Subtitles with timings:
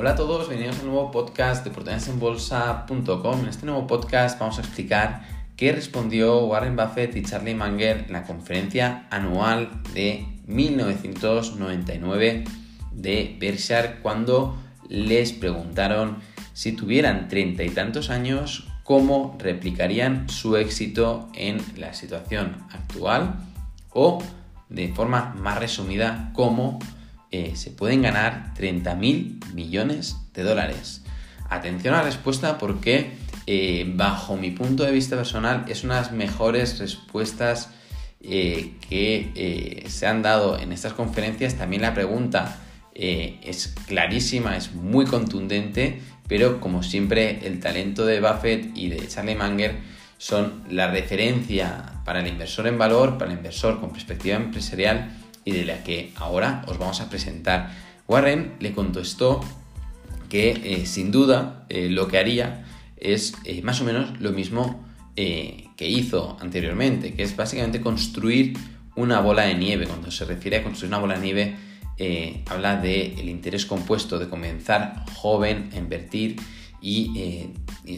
[0.00, 3.40] Hola a todos, bienvenidos a un nuevo podcast de oportunidadesenbolsa.com.
[3.40, 5.26] En este nuevo podcast vamos a explicar
[5.58, 12.44] qué respondió Warren Buffett y Charlie Munger en la conferencia anual de 1999
[12.92, 14.56] de Berkshire cuando
[14.88, 16.16] les preguntaron
[16.54, 23.34] si tuvieran treinta y tantos años, cómo replicarían su éxito en la situación actual
[23.90, 24.22] o,
[24.70, 26.78] de forma más resumida, cómo
[27.32, 31.02] eh, se pueden ganar 30 mil millones de dólares.
[31.48, 33.12] Atención a la respuesta porque
[33.46, 37.70] eh, bajo mi punto de vista personal es una de las mejores respuestas
[38.20, 41.54] eh, que se han dado en estas conferencias.
[41.54, 42.58] También la pregunta
[42.92, 49.36] es clarísima, es muy contundente, pero como siempre el talento de Buffett y de Charlie
[49.36, 49.76] Munger
[50.18, 55.12] son la referencia para el inversor en valor, para el inversor con perspectiva empresarial
[55.50, 57.70] y de la que ahora os vamos a presentar.
[58.06, 59.40] Warren le contestó
[60.28, 62.64] que eh, sin duda eh, lo que haría
[62.96, 68.56] es eh, más o menos lo mismo que hizo anteriormente, que es básicamente construir
[68.96, 69.86] una bola de nieve.
[69.86, 71.56] Cuando se refiere a construir una bola de nieve,
[72.48, 76.36] habla del interés compuesto, de comenzar joven a invertir
[76.80, 77.50] y,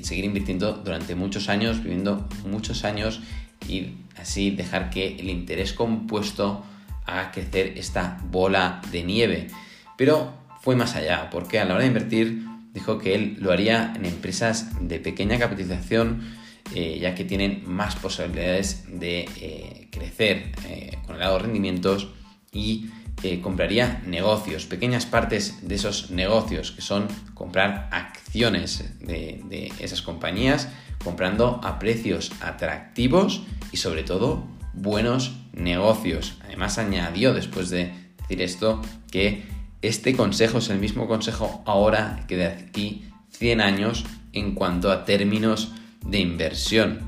[0.03, 3.20] seguir invirtiendo durante muchos años, viviendo muchos años
[3.69, 6.64] y así dejar que el interés compuesto
[7.06, 9.48] a crecer esta bola de nieve.
[9.97, 13.92] Pero fue más allá, porque a la hora de invertir dijo que él lo haría
[13.97, 16.36] en empresas de pequeña capitalización,
[16.75, 22.08] eh, ya que tienen más posibilidades de eh, crecer eh, con elevados rendimientos
[22.53, 22.89] y
[23.41, 30.69] compraría negocios, pequeñas partes de esos negocios, que son comprar acciones de esas compañías,
[31.05, 36.39] comprando a precios atractivos y sobre todo buenos negocios.
[36.45, 39.45] Además añadió después de decir esto que
[39.83, 45.05] este consejo es el mismo consejo ahora que de aquí 100 años en cuanto a
[45.05, 45.73] términos
[46.05, 47.01] de inversión.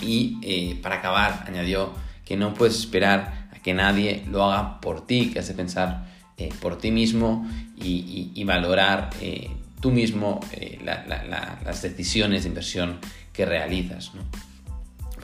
[0.00, 1.92] Y eh, para acabar, añadió
[2.24, 6.06] que no puedes esperar a que nadie lo haga por ti, que has de pensar
[6.36, 9.50] eh, por ti mismo y, valorar eh,
[9.80, 10.40] tú mismo
[10.84, 12.98] las decisiones de inversión
[13.32, 14.12] que realizas.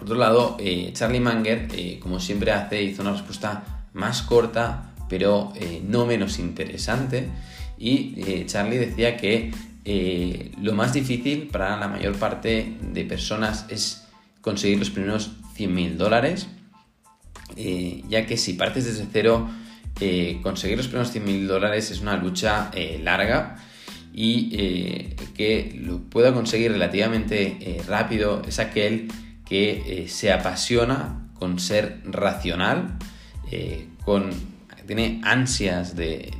[0.00, 4.94] Por otro lado, eh, Charlie Munger, eh, como siempre hace, hizo una respuesta más corta,
[5.10, 7.28] pero eh, no menos interesante.
[7.78, 9.52] Y Charlie decía que
[10.60, 14.06] lo más difícil para la mayor parte de personas es
[14.42, 16.46] conseguir los primeros 100 mil dólares,
[17.56, 19.48] ya que si partes desde cero,
[20.42, 22.70] conseguir los primeros 100 mil dólares es una lucha
[23.02, 23.56] larga
[24.12, 24.50] y
[25.34, 29.08] que lo pueda conseguir relativamente rápido es aquel
[29.50, 32.96] que eh, se apasiona con ser racional,
[33.50, 34.30] eh, con,
[34.86, 36.30] tiene ansias de,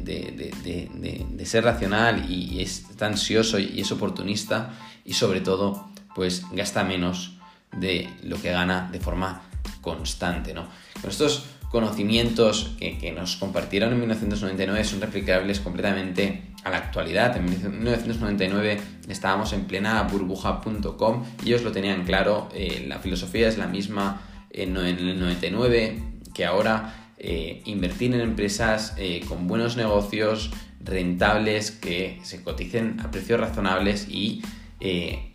[1.45, 4.71] ser racional y, es ansioso y es oportunista
[5.05, 7.37] y sobre todo pues gasta menos
[7.77, 9.43] de lo que gana de forma
[9.81, 10.55] constante.
[10.55, 10.69] ¿no?
[11.01, 17.37] Con estos conocimientos que, que, nos compartieron en 1999 son replicables completamente a la actualidad.
[17.37, 23.59] En 1999 estábamos en plena burbuja.com y ellos lo tenían claro, eh, la filosofía es
[23.59, 26.03] la misma en, el 99
[26.35, 26.97] que ahora.
[27.23, 30.51] Eh, invertir en empresas eh, con buenos negocios,
[30.83, 34.43] rentables, que se coticen a precios razonables y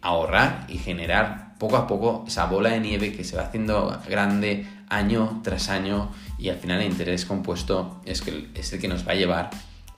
[0.02, 4.66] ahorrar y generar poco a poco esa bola de nieve que se va haciendo grande
[4.90, 8.24] año tras año y al final el interés compuesto es,
[8.56, 9.52] es el que nos va a llevar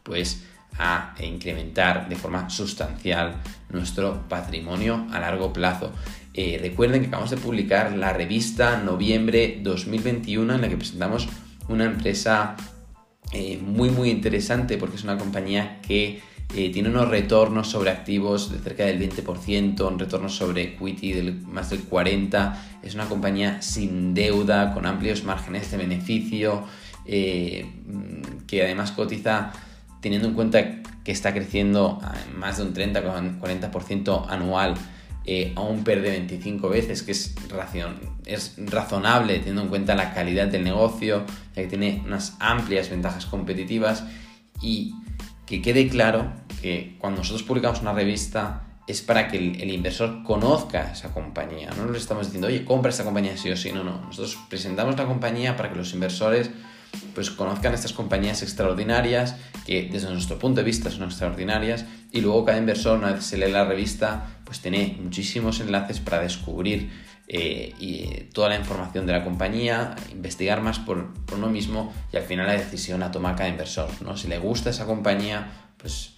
[0.04, 0.47] pues
[0.78, 3.36] a incrementar de forma sustancial
[3.70, 5.92] nuestro patrimonio a largo plazo.
[6.34, 11.28] Eh, recuerden que acabamos de publicar la revista Noviembre 2021 en la que presentamos
[11.68, 12.56] una empresa
[13.34, 16.22] eh, muy muy interesante porque es una compañía que
[16.56, 21.42] eh, tiene unos retornos sobre activos de cerca del 20%, un retorno sobre equity del
[21.42, 26.64] más del 40%, es una compañía sin deuda, con amplios márgenes de beneficio,
[27.04, 29.52] que además cotiza
[30.08, 32.00] teniendo en cuenta que está creciendo
[32.36, 34.76] más de un 30-40% anual
[35.26, 37.36] eh, a un PER de 25 veces, que es,
[38.26, 43.26] es razonable teniendo en cuenta la calidad del negocio, ya que tiene unas amplias ventajas
[43.26, 44.06] competitivas
[44.62, 44.94] y
[45.46, 46.32] que quede claro
[46.62, 51.72] que cuando nosotros publicamos una revista es para que el, inversor conozca esa compañía.
[51.76, 53.74] No le estamos diciendo, oye, compra esta compañía sí o sí.
[53.74, 54.00] No, no.
[54.00, 56.52] Nosotros presentamos la compañía para que los inversores
[57.14, 59.36] pues conozcan estas compañías extraordinarias
[59.66, 63.38] que desde nuestro punto de vista son extraordinarias y luego cada inversor una vez se
[63.38, 66.90] lee la revista pues tiene muchísimos enlaces para descubrir
[67.30, 72.24] eh, y, toda la información de la compañía, investigar más por, uno mismo y al
[72.24, 73.90] final la decisión la toma cada inversor.
[74.02, 74.16] ¿no?
[74.16, 75.48] Si le gusta esa compañía
[75.78, 76.14] pues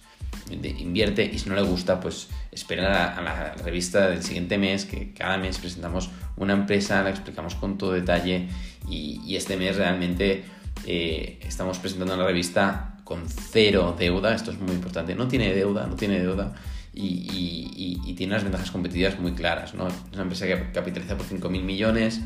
[0.50, 5.12] invierte y si no le gusta, pues espera a la, revista del siguiente mes, que
[5.12, 8.48] cada mes presentamos una empresa, la explicamos con todo detalle
[8.88, 10.44] y, este mes realmente
[10.86, 15.86] eh, estamos presentando una revista con cero deuda, esto es muy importante, no tiene deuda,
[15.86, 16.54] no tiene deuda.
[16.92, 19.72] Y, tiene unas ventajas competitivas muy claras.
[19.72, 19.88] ¿no?
[19.88, 22.20] Es una empresa que capitaliza por 5.000 millones,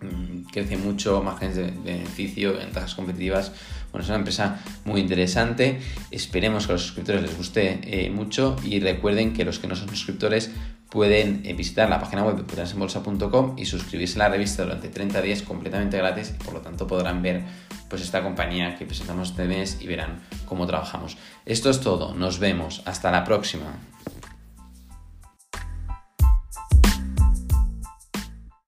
[0.00, 3.52] mm, crece mucho, márgenes de beneficio, ventajas competitivas
[3.94, 5.78] bueno, es una empresa muy interesante.
[6.10, 9.76] Esperemos que a los suscriptores les guste eh, mucho y recuerden que los que no
[9.76, 10.50] son suscriptores
[10.94, 15.20] pueden eh, visitar la página web de putensembolsa.com y suscribirse a la revista durante 30
[15.22, 17.42] días completamente gratis y por lo tanto podrán ver
[17.90, 21.16] pues esta compañía que presentamos este mes y verán cómo trabajamos.
[21.46, 23.76] Esto es todo, nos vemos, hasta la próxima.